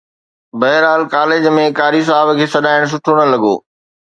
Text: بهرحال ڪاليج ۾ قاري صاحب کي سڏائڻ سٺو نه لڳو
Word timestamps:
بهرحال 0.61 1.01
ڪاليج 1.13 1.45
۾ 1.57 1.67
قاري 1.81 2.01
صاحب 2.09 2.35
کي 2.41 2.51
سڏائڻ 2.55 2.81
سٺو 2.95 3.17
نه 3.19 3.25
لڳو 3.33 3.55